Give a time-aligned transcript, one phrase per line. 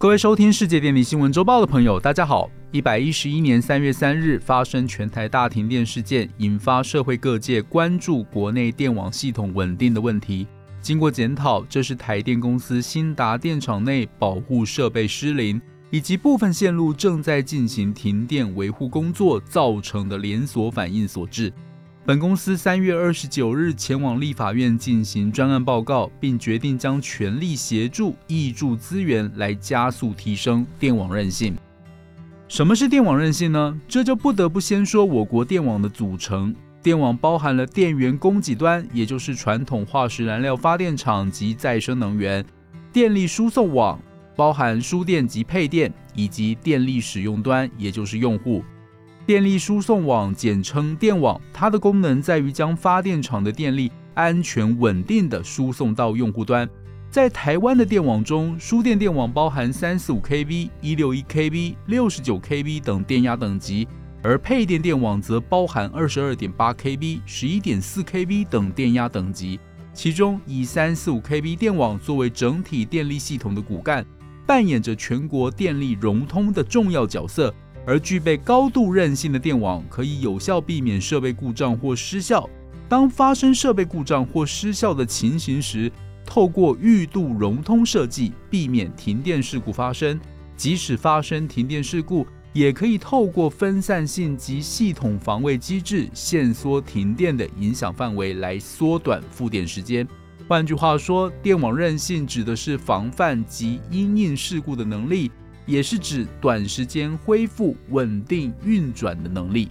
[0.00, 2.50] 各位收听世界电力新闻周报的朋友，大家好。
[2.72, 10.46] 一百一十一年三月三日发生全台大停电事件，引发社会各界关注国内电网系统稳定的问题。
[10.80, 15.60] 经过检讨，这是台电公司新达电厂内保护设备失灵，
[15.90, 21.52] 以及部分线路正在进行停电维护工作造成的连锁反应所致。
[22.10, 31.56] 本公司三月二十九日前往立法院进行专案报告，并决定将全力协助挹注资源来加速提升电网韧性。
[32.48, 33.80] 什么是电网韧性呢？
[33.86, 36.52] 这就不得不先说我国电网的组成。
[36.82, 42.42] 电网包含了电源供给端，也就是传统化石燃料发电厂及再生能源；
[42.92, 43.96] 电力输送网
[44.34, 48.64] 包含输电及配电，以及电力使用端，也就是用户。
[49.30, 56.68] 电力输送网简称电网，它的功能在于将发电厂的电力安全稳定的输送到用户端。
[57.12, 63.86] 在台湾的电网中，输电电网包含三十五 kV、一六一 kV、六十九 kV 等电压等级，
[64.20, 69.60] 而配电电网则包含二十二点八 kV、十一点四 kV 等电压等级。
[69.94, 74.04] 其中，以三四五 kV 电网作为整体电力系统的骨干，
[74.44, 77.54] 扮演着全国电力融通的重要角色。
[77.86, 82.48] 而具备高度韧性的电网，可以有效避免设备故障或失效。
[82.88, 85.90] 当发生设备故障或失效的情形时，
[86.26, 90.18] 透过预度融通设计，避免停电事故发生。
[90.56, 100.06] 即使发生停电事故，也可以透过分散性及系统防卫机制，限缩停电的影响范围，来缩短复电时间。
[100.46, 105.30] 换句话说，电网韧性指的是防范及因应事故的能力。
[105.66, 109.70] 也是指短时间恢复稳定运转的能力。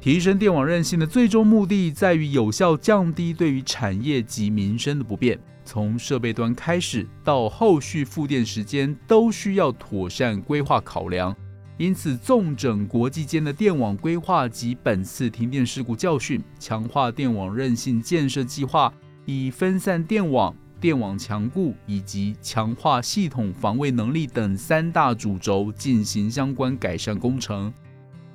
[0.00, 5.38] 提升电网韧性的最终目的在于有效降低对于产业及民生的不便。
[5.62, 11.36] 从设备端开始到后续复电时间，都需要妥善规划考量。
[11.76, 18.92] 因此，纵整国际间的电网规划及本次停电事故教训，强化电网韧性建设计划，
[19.26, 20.54] 以分散电网。
[20.80, 27.72] 电网强固以及强化系统防卫能力等三大主轴进行相关改善工程。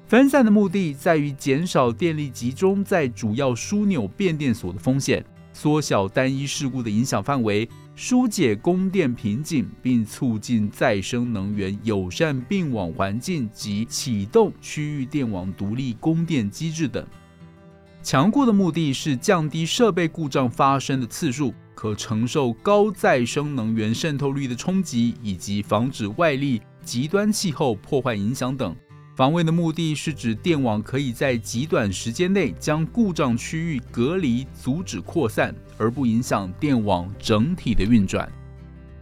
[0.08, 17.04] 分散的目的在于减少电力集中在主要枢纽变电所的风险，缩小单一事故的影响范围，疏解供电瓶颈，并促进再生能源友善并网环境及启动区域电网独立供电机制等。
[18.04, 21.52] 强固的目的是降低设备故障发生的次数。
[21.76, 28.76] 可承受高再生能源渗透率的冲击，以及防止外力、极端气候破坏影响等。
[29.16, 38.30] 防卫的目的是指电网可以在极短时间内将故障区域隔离，阻止扩散，而不影响电网整体的运转。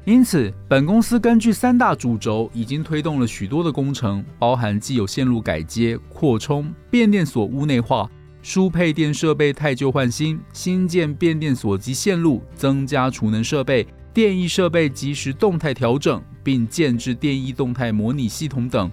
[0.06, 8.09] 因此，本公司根据三大主轴，已经推动了许多的工程，包含既有线路改接、扩充、变电所屋内化。
[8.44, 18.92] 输配电设备太旧换新，新建变电所及线路，增加储能设备、电役设备及时动态调整，并建置电役动态模拟系统等。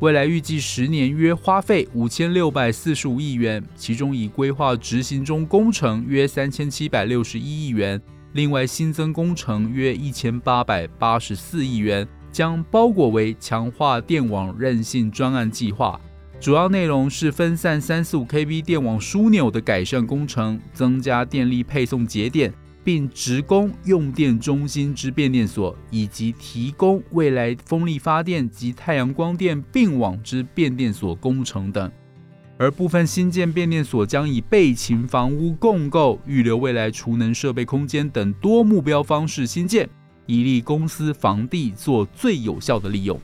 [0.00, 7.98] 未来预计十年约花费五千六百四十五亿元，其中已规划执行中工程约三千七百六十一亿元，
[8.34, 15.98] 另外新增工程约一千八百八十四亿元，将包裹为强化电网韧性专案计划。
[16.40, 22.50] 主要内容是分散三四五 kV 电网枢纽的改善工程，增加电力配送节点，
[22.82, 31.92] 并直供用电中心之变电所，以及提供未来风力发电及太阳光电并网之变电所工程等。
[32.56, 39.86] 而部分新建变电所将以备勤房屋共构、预留未来储能设备空间等多目标方式新建，
[40.24, 43.20] 以利公司房地做最有效的利用。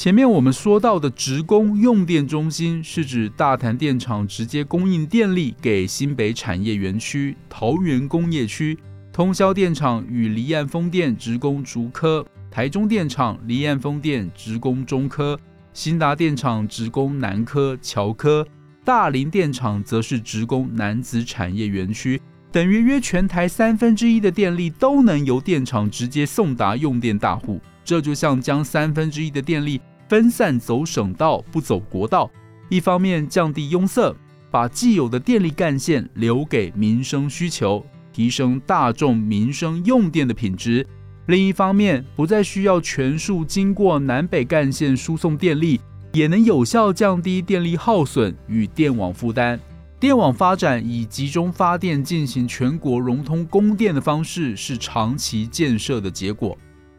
[0.00, 8.74] 前面我们说到的职工用电中心，是指大潭电厂直接供应电力给新北产业园区、桃园工业区；
[9.12, 15.36] 通宵电厂与离岸风电职工竹科；台中电厂离岸风电职工中科；
[15.74, 18.42] 新达电厂职工南科、桥科；
[18.82, 22.18] 大林电厂则是职工南子产业园区。
[22.50, 27.60] 等于约全台三分之一的电力都能由电厂直接送达用电大户。
[27.84, 32.30] 这就像将三分之一的电力分散走省道，不走国道，
[32.68, 34.14] 一方面降低拥塞，
[34.50, 40.84] 把既有的电力干线留给民生需求，提升大众民生用电的品质；
[41.26, 45.80] 另一方面，不再需要全数经过南北干线输送电力，
[46.12, 49.58] 也能有效降低电力耗损与电网负担。
[50.00, 56.56] 电网发展以集中发电进行全国融通供电的方式，是长期建设的结果。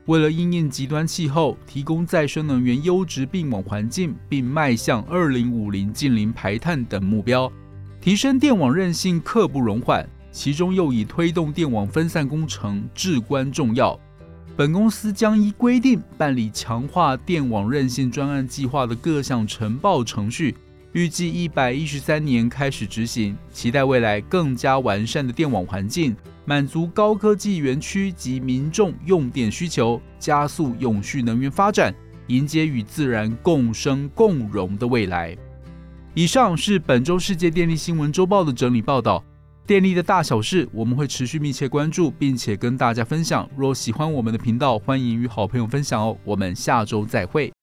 [0.07, 7.51] 为了应应极端气候，提供再生能源优质并网环境，并迈向二零五零近零排碳等目标，
[8.01, 10.07] 提升电网韧性刻不容缓。
[10.31, 14.00] 其中又以推动电网分散工程至关重要。
[14.56, 20.56] 本公司将依规定办理强化电网韧性专案计划的各项呈报程序，
[20.94, 23.36] 预计一百一十三年开始执行。
[23.51, 26.15] 期待未来更加完善的电网环境。
[26.45, 31.93] 满足高科技园区及民众用电需求，加速永续能源发展，
[32.27, 35.38] 迎接与自然共生共荣的未来。
[36.13, 39.23] 以上是本周世界电力新闻周报的整理报道。
[39.65, 43.47] 电力的大小事，我们会持续密切关注，并且跟大家分享。
[43.55, 46.17] 若喜欢我们的频道，欢迎与好朋友分享哦。
[46.25, 47.53] 我们下周再会。